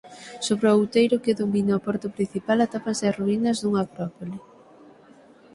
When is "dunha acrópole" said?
3.59-4.37